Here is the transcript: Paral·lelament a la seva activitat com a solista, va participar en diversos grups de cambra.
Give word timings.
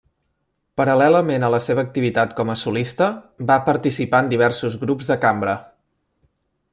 Paral·lelament 0.79 1.43
a 1.47 1.49
la 1.55 1.59
seva 1.65 1.83
activitat 1.87 2.33
com 2.39 2.51
a 2.53 2.57
solista, 2.61 3.11
va 3.51 3.61
participar 3.69 4.25
en 4.25 4.35
diversos 4.35 4.79
grups 4.85 5.13
de 5.13 5.19
cambra. 5.27 5.55